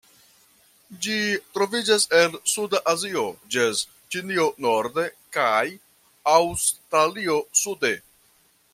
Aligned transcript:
Ĝi 1.07 1.17
troviĝas 1.57 2.07
el 2.21 2.37
suda 2.53 2.81
Azio, 2.93 3.23
ĝis 3.57 3.83
Ĉinio 4.15 4.49
norde 4.67 5.07
kaj 5.39 5.65
Aŭstralio 6.37 7.41
sude. 7.65 7.95